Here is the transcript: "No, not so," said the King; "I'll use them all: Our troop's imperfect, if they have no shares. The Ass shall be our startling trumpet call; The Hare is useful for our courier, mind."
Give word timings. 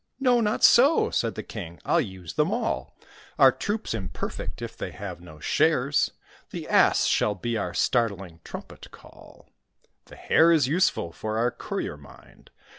"No, 0.19 0.41
not 0.41 0.63
so," 0.63 1.11
said 1.11 1.35
the 1.35 1.43
King; 1.43 1.79
"I'll 1.85 2.01
use 2.01 2.33
them 2.33 2.51
all: 2.51 2.97
Our 3.37 3.51
troop's 3.51 3.93
imperfect, 3.93 4.59
if 4.63 4.75
they 4.75 4.89
have 4.89 5.21
no 5.21 5.39
shares. 5.39 6.09
The 6.49 6.67
Ass 6.67 7.05
shall 7.05 7.35
be 7.35 7.55
our 7.55 7.75
startling 7.75 8.39
trumpet 8.43 8.89
call; 8.89 9.47
The 10.05 10.15
Hare 10.15 10.51
is 10.51 10.67
useful 10.67 11.11
for 11.11 11.37
our 11.37 11.51
courier, 11.51 11.97
mind." 11.97 12.49